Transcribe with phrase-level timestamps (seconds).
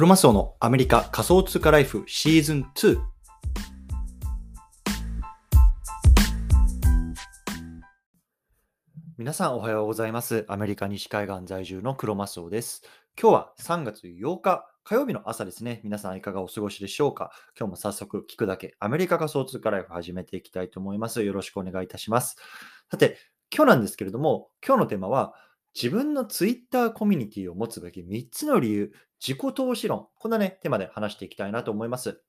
[0.00, 2.98] クロマスオのアメリカ仮想通貨ライフシーズン2。
[9.18, 10.46] 皆さんおはようございます。
[10.48, 12.80] アメリカ西海岸在住のクロマスオです。
[13.20, 15.82] 今日は3月8日火曜日の朝ですね。
[15.84, 17.30] 皆さんいかがお過ごしでしょうか？
[17.54, 21.22] 今日も早速聞くだけアメリカ仮想通貨ライフ始めていきたいと思います。
[21.22, 22.36] よろしくお願いいたします。
[22.90, 23.18] さて、
[23.54, 25.34] 今日なんですけれども、今日のテーマは
[25.74, 30.08] 自分のツイッターコミュニティを持つべき3つの理由、自己投資論。
[30.18, 32.22] こんなね、テーマで話していきたいなと思います。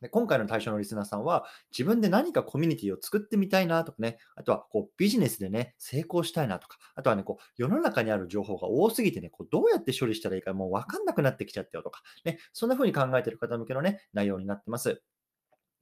[0.00, 15.02] で今回の対象のリスナーさんは、自分で何かコミュニティを作ってみたいなとかね、あとはこうビジネスでね、成功したいなとか、あとはね、こう世の中にある情報が多すぎてね、こうどうやって処理したらいいかもうわかんなくなってきちゃったよとか、ね、そんな風に考えている方向けのね、内容になってます。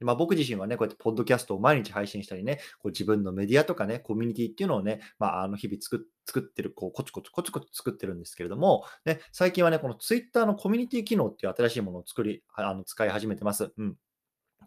[0.03, 13.71] まあ、僕自身はね、こうやってポッドキャストを毎日配信したりね、こう自分のメディアとかね、コミュニティっていうのをね、まあ、あの日々作っ作ってる、こうコツコツコツコツ作ってるんですけれども、ね、最近はね、このツイッターのコミュニティ機能っていう新しいものを作り、あの使い始めてます。
[13.77, 13.95] うん。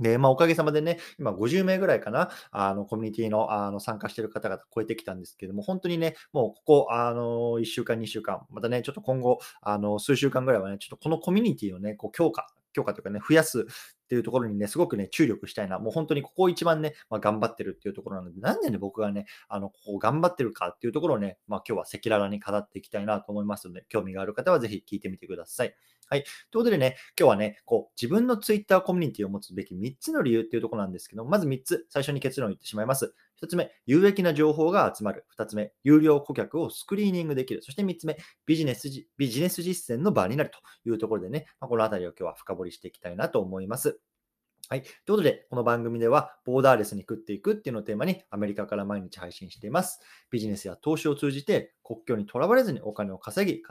[0.01, 13.67] で、まあ、おかげさまでね、今50名ぐらいかな、あの、コミュニティの、あの、参加してる方々超えてきたんですけども、本当にね、もうここ、あの、1週間、2週間、またね、ちょっと今後、あの、数週間ぐらいはね、ちょっとこのコミュニティをね、こう、強化、強化というかね、増やす
[14.07, 15.81] っていうところにね、すごくね、注力したいな。
[15.81, 25.75] もう本当にここ一番ね、まあ、頑張ってるっていうところなので、なんでね、僕がね、あの、ここ頑張ってるかっていうところをね、まあ、今日は赤裸々に語っていきたいなと思いますので、興味がある方はぜひ聞いてみてください。
[26.09, 26.23] はい。
[26.23, 33.12] ということでね、今日はね、こう、自分の Twitter コミュニティを持つべき3つの理由っていうところなんですけど、まず3つ、最初に結論を言ってしまいます。
[33.42, 35.27] 1つ目、有益な情報が集まる。
[35.39, 37.62] 2つ目、有料顧客をスクリーニングできる。
[37.62, 44.01] そして3つ目、ビジネス、ビジネス実践の場になるというところでね、まあ、このあたりを今日は深掘りしていきたいなと思います。
[44.69, 44.83] はい。
[44.83, 50.00] ということで、この番組では、ボーダーレスに食っていくっていうのをテーマに、アメリカから毎日配信しています。
[50.33, 53.62] ビジネスや投資を通じて、国境にとらわれずにお金を稼ぎ、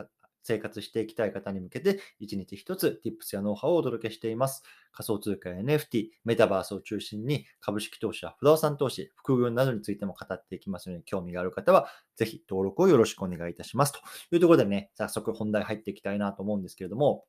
[0.46, 4.64] 生活していきたい方に向けて、一日一つ Tips やノウハウをお届けしています。
[4.92, 13.94] 仮想通貨や NFT、メタバースを中心に株式投資や不動産投資、副業などについても語っていきますので、興味がある方は、ぜひ登録をよろしくお願いいたします。
[13.94, 14.00] と
[14.32, 17.26] いうところでね、早速本題入っていきたいなと思うんですけれども、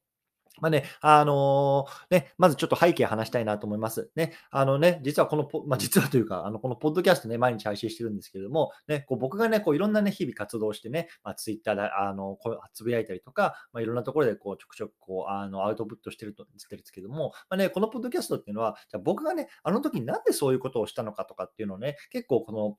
[0.60, 4.10] まあね、あのー、ね、まずちょっと背景話したいなと思います。
[4.16, 22.78] ね、あのね、実はこのポ、まあ、実はというか、あの、このポッドキャストね、毎日配信してるんですけれども、ね、こう僕がね、こういろんなね、日々活動してね、まあ、ツイッターで、あの、こうつぶやいたりとか、まあ、いろんなところでこう、ちょくちょくこう、あの、アウトプットしてると、してるんですけども、まあね、このポッドキャストっていうのは、じゃ僕がね、あの時になんでそういうことをしたのかとかっていうのをね、結構この、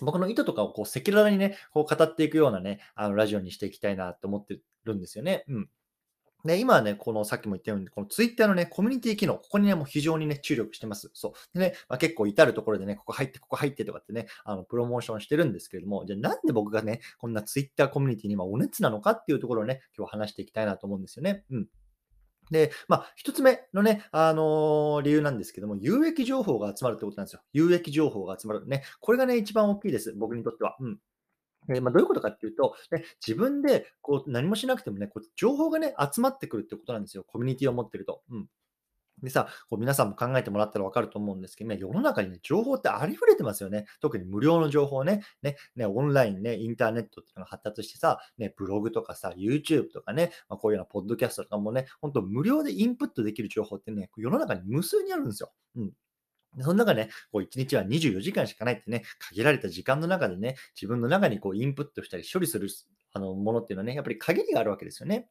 [0.00, 5.44] 僕の意図とかをこう赤裸々にね、こう語っていくようなね、あのラジオにしていきたいなと思ってるんですよね。
[5.48, 5.68] うん。
[6.44, 11.10] で、今はね、このさっきも言ったように、このツイッターのね、コミュニティ機能、ここにね、もう非常にね、注力してます。
[11.12, 11.32] そう。
[11.58, 21.44] でね、まあ、結構至るところでね、ここ入って、ここ入ってとかってね、あの、プロモーションしてるんですけれども、じゃあなんで僕がね、こんなツイッターコミュニティに今お熱なのかっていうところをね、今日話していきたいなと思うんですよね。
[21.50, 21.66] うん。
[22.50, 27.40] で、まあ、一つ目のね、あのー、理由なんですけども、有益情報が集まるってことなんですよ。
[27.52, 28.66] 有益情報が集まる。
[28.66, 28.84] ね。
[29.00, 30.14] これがね、一番大きいです。
[30.16, 30.76] 僕にとっては。
[30.80, 30.98] うん。
[31.68, 37.24] えまあ、どういうことかっていうと、ね、自分でこう何もしなくてもね、こう情報がね、集まってくるってことなんですよ。
[37.24, 38.22] コミュニティを持ってると。
[38.30, 38.46] うん。
[39.22, 43.86] でさ、こう皆さんも考えてもらったら分かると思うんですけどね、世の中にね、情報ってありふれてますよね。
[44.00, 55.52] 特に無料の情報ね、ね、ね、オンラインね、インターネットっていうのが発達してさ、ね、ブログとかさ、YouTube とかね、まあ、こういうようなポッドキャストとかもね、本当無料でインプットできる情報ってね、世の中に無数にあるんですよ。
[55.76, 55.92] うん。
[56.62, 62.68] その中ね、こう1日は24時間しかないってね、限られた時間の中でね、自分の中にこうインプットしたり処理する
[63.12, 65.28] あのものっていうのはね、やっぱり限りがあるわけですよね。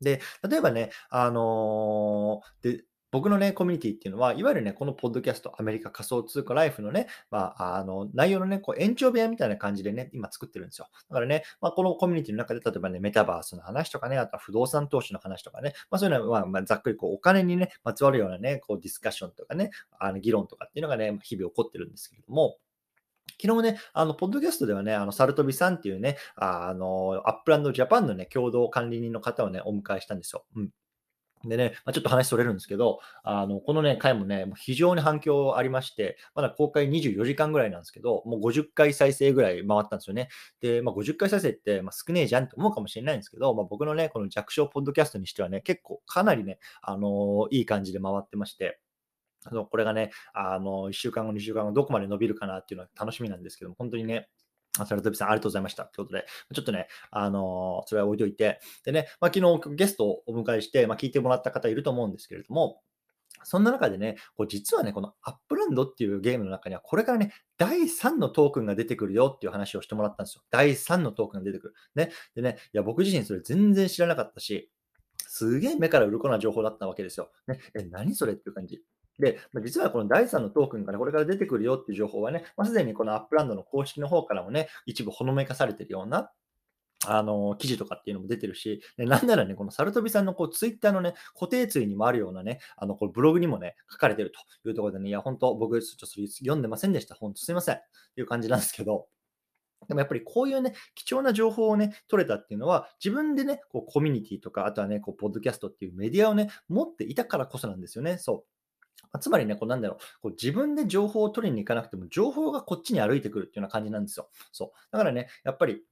[0.00, 10.88] で、例えばね、あのー、で、僕のね、コミュニティっていうのは、いわゆるね、このポッドキャスト、アメリカ仮想通貨ライフのね、まあ、あの、内容のね、こう延長部屋みたいな感じでね、今作ってるんですよ。
[11.08, 22.58] だからね、まあ、このコミュニティの中で、例えばね、メタバースの話とかね、あとは不動産投資の話とかね、まあ、そういうのは、まあ、ざっくりこう、お金にね、まつわるようなね、こう、ディスカッションとかね、あの議論とかっていうのがね、日々起こってるんですけれども、
[23.40, 30.44] 昨日ね、あの、ポッドキャストではね、あの、サルトビさんっていうね、あの、アップランドジャパンのね、共同管理人の方をね、お迎えしたんですよ。
[30.56, 30.70] うん。
[31.44, 40.28] でね、まあ、ちょっと話それるんですけど、あの、このね、回もね、もう非常に反響ありまして、まだ公開24時間ぐらいなんですけど、もう50回再生ぐらい回ったんですよね。
[40.60, 48.78] で、まあ、50回再生って、まあ、少ねえじゃんって思うかもしれないんですけど、まあ、僕のね、この弱小ポッドキャストにしてはね、結構かなりね、あのいい感じで回ってまして、
[49.46, 54.28] あのこれがね、あの1週間後、2週間後、どこまで伸びるかなっていうのは楽しみなんですけども、本当にね、
[54.78, 55.84] あサルトビさん、ありがとうございました。
[55.84, 62.82] ということで、ちょっとね、あのーそれは置いといて、でね、まあ、昨日ゲストをお迎えして、まあ、聞いてもらった方いると思うんですけれども、
[63.42, 70.42] そんな中でね、こう実はね、このアップランドっていうゲームの中には、これからね、第3のトークンが出てくるよっていう話をしてもらったんですよ。
[70.50, 71.74] 第3のトークンが出てくる。
[71.94, 72.10] ね。
[72.34, 74.70] でね、いや、僕自身それ全然知らなかったし、
[75.26, 77.30] すげえ目から鱗な情報だったわけですよ。
[77.46, 78.82] ね、え、何それっていう感じ。
[79.20, 86.30] で、実はこの第3のトークンがね、これから出てくるよっていう情報はね、まあ、すでにこのアップランドの公式の方からもね、一部ほのめかされてるような、
[87.06, 97.14] あの、記事とかっていうのも出てるし、で、なんならね、このサルトビさんのこうツイッターのね、固定ツイにもあるようなね、あの、これブログにもね、書かれてるというところでね、いや、本当僕、ちょっとそれ読んでませんでした。
[97.14, 97.76] 本当すいません。
[97.76, 97.80] っ
[98.14, 99.08] ていう感じなんですけど、
[99.88, 108.18] でもやっぱりこういうね、貴重な情報をね、取れたっていうのは、自分でね、こうコミュニティとか、あとはね、こう、ポッドキャストっていうメディアをね、持っていたからこそなんですよね。
[108.18, 108.59] そう。
[109.20, 114.28] つまりね、こうなんだろう、こう自分で情報を取りに行かなくても、情報がこっちに歩いてくるっていうような感じなんですよ。
[114.52, 114.70] そう。
[114.92, 115.82] だからね、やっぱり、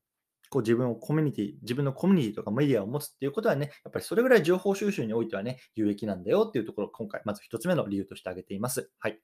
[0.50, 8.90] こう自分をコミュニティ、自分のコミュニティとかメディアを持つっていうことはね、やっぱりそれぐらい情報収集においてはね、有益なんだよっていうところを今回、まず一つ目の理由として挙げています。
[8.98, 9.20] はい。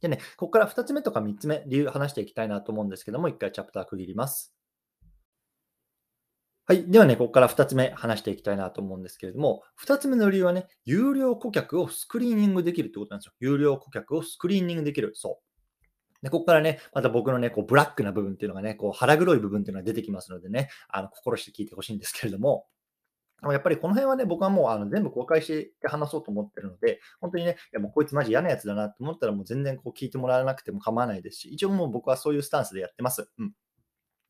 [0.00, 4.53] でね、ここから2つ目とか3つ目、理由話していきたいなと思うんですけども、1回チャプター区切ります。
[6.66, 6.90] はい。
[6.90, 13.32] ではね、ここから2つ目話していきたいなと思うんですけれども、2つ目の理由はね、有料顧客をスクリーニングできるってことなんですよ。
[13.38, 15.12] 有料顧客をスクリーニングできる。
[15.14, 16.24] そう。
[16.24, 22.64] で、ここからね、また僕のね、こうブラックな部分っていうのがね、こう腹黒い部分っていうのが出てきますのでね、あの心して聞いてほしいんですけれども、
[23.42, 33.28] やっぱりこの辺はね、僕はもうあの全部公開して話そうと思ってるので、本当にね、いやもうこいつマジ嫌なやつだなと思ったらもう全然こう聞いてもらわなくても構わないですし、一応もう僕はそういうスタンスでやってます。
[33.38, 33.52] うん。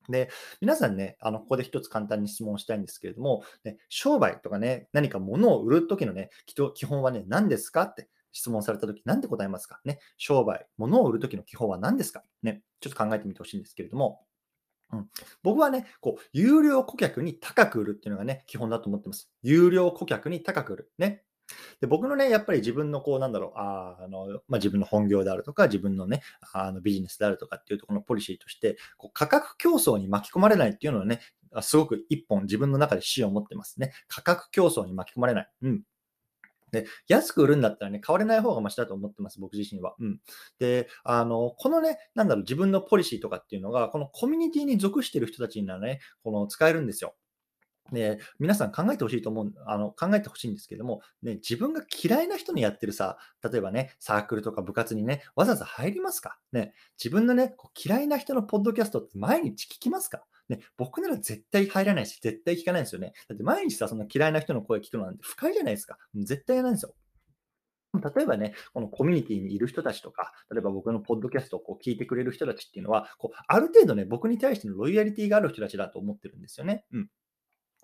[0.09, 0.31] で、
[0.61, 6.31] 皆さんね、あの、ここで一つ簡単に質問したいんですけれども、ね、商売とかね、何か物を売るときのね、
[6.75, 9.81] 基本はね、何ですかって質問されたとき、何て答えますか？
[9.85, 12.23] ね、商売、物を売るときの基本は何ですか？
[12.43, 14.21] ね、ちょっと考えてみてほしいんですけれども、
[14.93, 15.09] うん、
[15.43, 19.31] 僕はね、こう、有料顧客に高く売るっていうのがね、基本だと思ってます。
[19.43, 20.93] 有料顧客に高く売る。
[20.99, 21.25] ね。
[21.81, 31.21] で僕のね、やっぱり自分のこう、なんだろう、ああのまあ、自分の本業であるとか、自分のね、あのビジネスであるとかっていうところのポリシーとして、こう価格競争に巻き込まれないっていうのはね、
[31.63, 33.93] すごく一本自分の中で視野を持ってますね。
[34.09, 35.51] 価格競争に巻き込まれない。
[35.63, 35.83] うん。
[36.73, 39.95] で、安く売るんだったらね、買われない方がマシだと思ってます、僕自身は。
[40.01, 40.21] うん。
[40.59, 47.15] で、あの、このね、なんだろう、自分のポリシーとかっていうのが、このコミュニティに属している人たちにはね、この使えるんですよ。
[47.93, 56.39] で、皆さん考えてほしいと思う、あの、考えてほしいんですけども、ね、自分が嫌いな人にやってるさ、例えばね、サークルとか部活にね、わざわざ入りますか？
[56.53, 60.25] ね、自分のね、こう嫌いな人のポッドキャストって毎日聞きますか？
[60.49, 63.13] ね、僕なら絶対入らないし、絶対聞かないんですよね。
[63.29, 65.99] だって毎日さ、その嫌いな人の声聞くのなんて不快じゃないですか。
[66.15, 66.95] 絶対嫌ないんですよ。
[67.95, 76.85] 例えばね、このコミュニティにいる人たちとか、例えば僕のポッドキャストをこう聞いてくれる人たちっていうのは、こうある程度ね、僕に対してのロイヤリティがある人たちだと思ってるんですよね。
[76.93, 77.09] うん。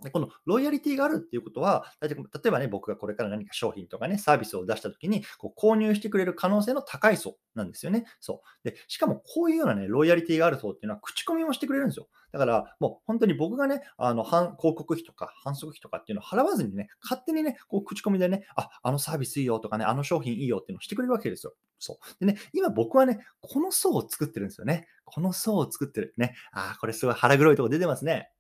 [0.03, 8.05] で、このロイヤリティがあるっていうことは、例えばね、僕がこれから何か商品とかね、サービスを出したときに、こう購入してくれる可能性の高い層なんですよね。
[8.21, 8.69] そう。
[8.69, 12.09] で、しかもこういうようなね、ロイヤリティがある層っていうのは、口コミもしてくれるんですよ。
[12.33, 21.55] だから、もう本当に僕がね、あの、広告費とか反則費とかっていうのを払わずにね、勝手にね、こう口コミでね、あ、あのサービスいいよとかね、あの商品いいよっていうのをしてくれるわけですよ。
[21.79, 22.25] そう。
[22.25, 24.87] でね、今僕はね、この層を作ってるんですよね。
[25.05, 26.15] この層を作ってる。
[26.19, 26.35] ね。
[26.53, 28.31] あ、これすごい腹黒いとこ出てますね。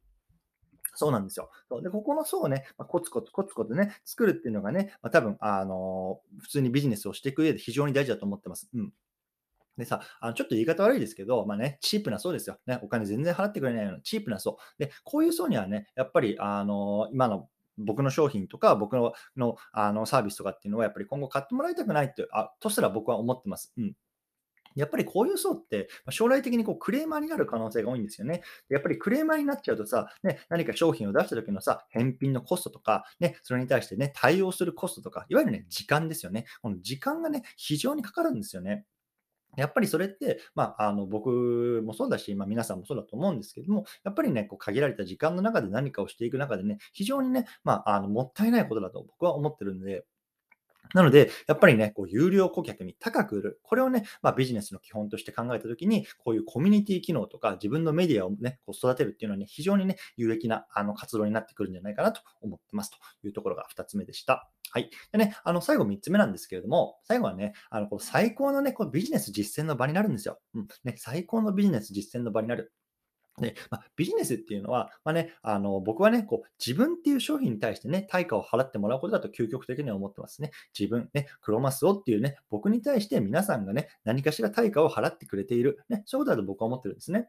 [0.94, 1.50] そうなんですよ。
[1.68, 8.68] そうで、ここの層をね、まあ、コツコツコツコツね、作るっていうのがね、まあ、多分、あのー、普通にビジネスをしていく上で非常に大事だと思ってます。
[8.74, 8.92] うん。
[9.76, 12.58] でさ、あのちょっと言い方悪いですけど、まあね、チープな層ですよ。
[12.66, 14.58] ね、お金全然払ってくれないようなチープな層。
[14.78, 23.72] で、こういう層にはね、やっぱり、あのー、今の僕の商品とか、僕ののあのサービスとかっていうのは、やっぱり今後買ってもらいたくないって、あとすら僕は思ってます。
[23.78, 23.94] うん。
[24.80, 28.42] やっぱりこういう層って、将来的にこうクレーマーになる可能性が多いんですよね。
[28.68, 36.46] やっぱりクレーマーになっちゃうとさ、ね、何か商品を出した時のさ、返品のコストとか、ね、それに対してね、対応するコストとか、いわゆるね、時間ですよね。
[36.62, 38.84] この時間がね、非常にかかるんですよね。
[39.56, 50.04] やっぱりそれって、まあ、あの僕もそうだし、まあ、皆さんもそうだと思うんですけども、やっぱりね、こう限られた時間の中で何かをしていく中でね、非常にね、まあ、あのもったいないことだと僕は思ってるんで、
[50.94, 53.60] なので、やっぱりね、こう有料顧客に高く売る。
[53.62, 64.50] これをね、まあ、ビジネスの基本として考えたときに、こういうコミュニティ機能とか、自分のメディアをね、こう育てるっていうのはね、非常にね、有益なあの活動になってくるんじゃないかなと思ってますというところが2つ目でした。
[64.72, 64.90] はい。
[65.12, 70.38] でね、あの、最後3つ目なんですけれども、最後はね、あの、こう最高のね、こうビジネス実践の場になるんですよ。
[70.54, 70.68] うん。
[70.84, 72.72] ね、最高のビジネス実践の場になる。
[73.40, 80.50] で、まあ、ビジネスっていうのは、まあね、あの僕はね、こう自分っていう商品に対してね、対価を払ってもらうことだと究極的には思ってますね。
[80.78, 87.28] 自分、ね、クロマスオっていうね、僕に対して皆さんがね、何かしら対価を払ってくれている、ね、そういうことだと僕は思ってるんですね。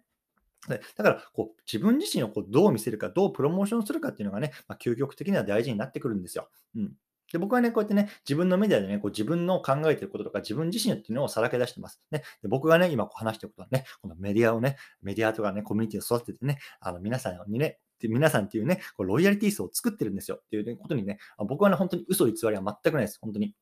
[0.67, 6.49] だから、こう自分自身をこうどう見せるか、どうプロモーションするかっていうのがね、まあ、究極的には大事になってくるんですよ。
[6.75, 6.93] うん。
[7.31, 12.01] で、僕はね、こうやってね、自分のメディアでね、こう自分の考えてることとか、自分自身っていうのをさらけ出してます。
[12.11, 23.19] ね、で僕がね、今こう話してることはね、このメディアをね、メディアとかね、コミュニティを育ててね、あの皆さんにね、皆さんっていうね、こうロイヤリティ層を作ってるんですよっていう、ことにね、僕はね、本当に嘘偽りは全くないです。
[23.21, 23.55] 本当に。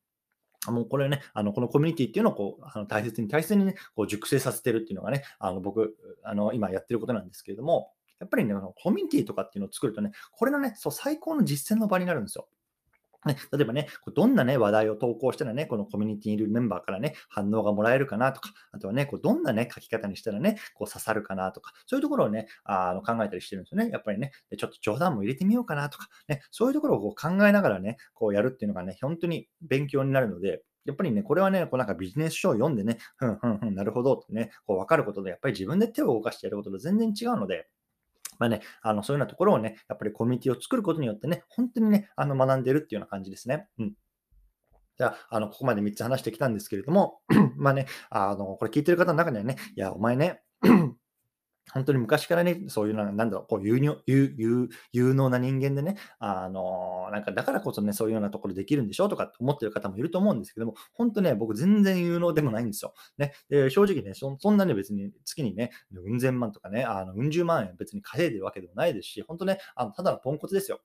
[0.68, 12.46] もうこれね、あのこのコミュニティっていうのをこうあの大切に大切にね、こう熟成させてるっていうのがね、あの僕、あの今やってることなんですけれども、やっぱりね、コミュニティとかっていうのを作るとね、これのね、そう最高の実践の場になるんですよ。
[13.26, 23.90] ね、例えばね、どんなね、話題を投稿したらね、このコミュニティにいるメンバーからね、反応がもらえるかなとか、あとはね、こうどんなね、書き方にしたらね、こう刺さるかなとか、そういうところをね、あの考えたりしてるんですよね。
[23.90, 37.68] やっぱりね、ちょっと冗談も入れてみようかなとか、ね、そういうところをこう考えながらね、こうやるっていうのがね、本当に勉強になるので、やっぱりね、これはね、こうなんかビジネス書を読んでね、ふんふんふん、なるほどってね、こう分かることで、やっぱり自分で手を動かしてやることと全然違うので、
[38.40, 43.68] まあね、あのそういうようなところをね、やっぱりコミュニティを作ることによってね、本当にね、あの学んでるっていうような感じですね。
[43.78, 43.92] うん。
[44.96, 47.20] じゃあ、あの、ここまで3つ話してきたんですけれども、
[47.56, 50.42] まあね、あの、これ聞いてる方の中にはね、いや、お前ね、
[51.72, 62.94] 本当に昔からね、そういうな、なんだろう、こう有有有有能な人間でね、あのなんかだからこそね、そういうようなところできるんでしょとかって思ってる方もいると思うんですけども、本当ね、僕全然有能でもないんですよ。
[63.18, 70.80] ね、で正直ねそ、そんなね、別に月にね、うん千万とかね、あのうん十万円別に稼いでるわけでもないですし、本当ね、あのただのポンコツですよ。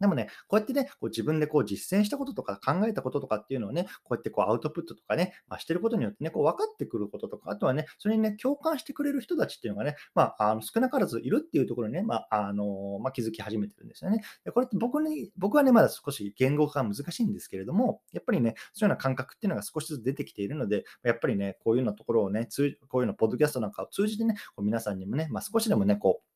[0.00, 14.22] でもね、こうやってね、こう自分でこう実践したこととか考えたこととかっていうのをね、こうやってこうアウトプットとかね、まあ、してることによってね、こう分かってくることとか、あとはね、それにね、共感してくれる人たちっていうのがね、まあ、あの少なからずいるっていうところにね、まあ、あのまあ、気づき始めてるんですよね。
[14.44, 22.48] でこれって僕に、僕はね、まだ少し言語化が難しいんですけれども、やっぱりね、そういうような感覚っていうのが少しずつ出てきているので、やっぱりね、こういうようなところをね、
[22.88, 26.33] こういうのポッドキャストなんかを通じてね、こう皆さんにもね、まあ、少しでもね、こう、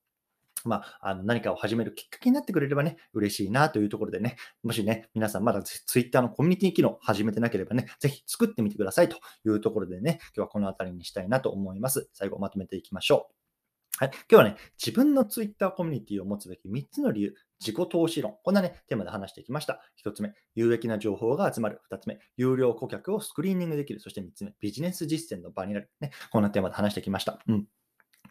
[0.68, 12.08] まあ、あの何かを始めるきっかけになってくれればね、嬉しいなというところでね、もしね、皆さんまだ Twitter のコミュニティ機能始めてなければね、ぜひ作ってみてくださいというところでね、今日はこの辺りにしたいなと思います。
[12.12, 13.38] 最後まとめていきましょう。
[14.00, 14.10] はい。
[14.12, 18.36] 今日はね、自分の Twitter コミュニティを持つべき3つの理由、自己投資論。
[18.44, 19.82] こんなね、テーマで話してきました。
[20.04, 21.80] 1つ目、有益な情報が集まる。
[21.90, 23.98] 2つ目、有料顧客をスクリーニングできる。
[23.98, 25.90] そして3つ目、ビジネス実践の場になる。
[25.98, 27.40] ね、こんなテーマで話してきました。
[27.48, 27.66] うん。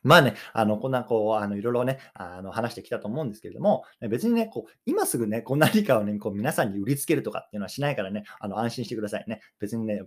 [0.04, 9.42] まあね、あの、こんな、こう、あの、いろいろね、あの、話してきたと思うんですけれども、別にね、こう、今すぐね、こん何かをね、こう、皆さんに売りつけるとかっていうのはしないからね、あの、安心してくださいね。
[9.60, 10.02] 別にね、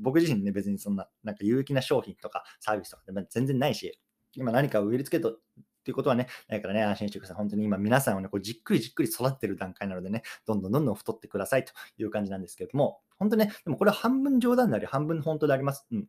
[0.00, 3.98] 僕自身ね、別にそんな、なんか有益な商品とかサービスとかで全然ないし、
[4.34, 5.38] 今何かを売りつけとっ
[5.86, 7.36] ていうことはね、ないからね、安心してください。
[7.36, 15.86] 本当に今皆さんをね、こうじっくりじっくり育ってる段階なのでね、どんどんどんどん太ってくださいという感じなんですけれども、本当ね、でもこれは半分冗談であり、半分本当であります。
[15.92, 16.06] うん。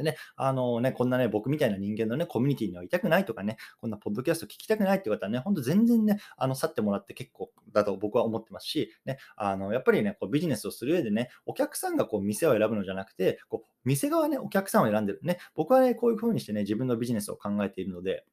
[0.00, 15.20] でね、あのね、こんなね、僕みたいな人間のね、コミュニティにはいたくないとかね、こんなポッドキャスト聞きたくないって方はね、ほんと全然ね、あの、去ってもらって結構だと僕は思ってますし、ね、あの、やっぱりね、こうビジネスをする上でね、お客さんがこう店を選ぶのじゃなくて、こう店側ね、お客さんを選んでる。
[15.22, 18.24] ね、僕はね、こういう風にしてね、自分のビジネスを考えているので、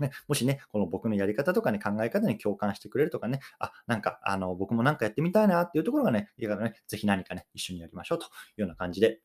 [0.00, 9.20] ね、もしね、この僕のやり方とかね、考え方に共感してくれるとかね、あ、なんか、あの、僕もなんかやってみたいなっていうところがね、いいからね、ぜひ何かね、一緒にやりましょうというような感じで、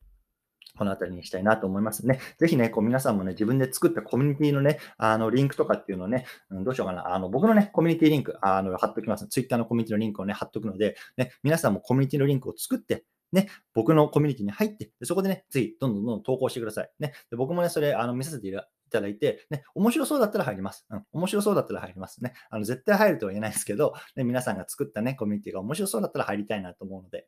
[0.76, 2.20] この辺りにしたいなと思いますね。
[2.38, 7.14] ぜひね、こう皆さんもね、自分で作ったコミュニティのね、あの、リンクとかっていうのをね、うん、どうしようかな。
[7.14, 9.26] あの、僕のね、コミュニティリンク、あの、貼っときます。
[9.28, 16.90] Twitter のコミュニティのリンクをね、貼っとくので、ね、皆さんもコミュニティのリンクを作って、ね、僕のコミュニティに入って、でそこでね、ぜひどんどんどんどん投稿してください。
[16.98, 18.52] ね、で僕もね、それ、あの、見させてい
[18.90, 20.86] ただいて、ね、面白そうだったら入ります。
[20.90, 22.32] うん、面白そうだったら入りますね。
[22.50, 27.26] あの、絶対入るとは言えないですけど、ね、皆さんが作ったね、コミュニティが面白そうだったら入りたいなと思うので、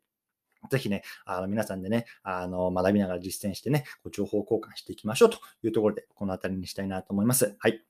[0.71, 7.57] ぜひね、あの皆さんでね、あの学びながら実践してね、情報交換していきましょうというところで、この辺りにしたいなと思います。
[7.59, 7.85] はい。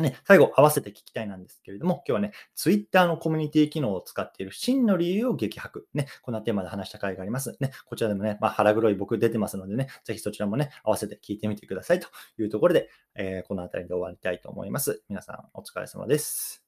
[0.00, 5.86] ね、最後、合わせて聞きたいなんですけれども、今日はね、Twitter のコミュニティ機能を使っている真の理由を激白。
[5.92, 7.56] ね、こんなテーマで話した回があります。
[7.60, 15.02] ね、こちらでもね、まあ、腹黒い僕出てますのでね、ぜひそちらもね、合わせて聞いてみてくださいというところで、えー、この辺りで終わりたいと思います。
[15.10, 16.61] 皆さん、お疲れ様です。